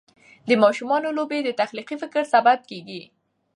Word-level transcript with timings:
د 0.47 0.49
ماشومانو 0.63 1.15
لوبې 1.17 1.39
د 1.43 1.49
تخلیقي 1.61 1.95
فکر 2.03 2.21
سبب 2.33 2.59
کېږي. 2.69 3.01